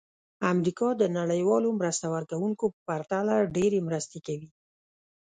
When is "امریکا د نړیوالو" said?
0.53-1.69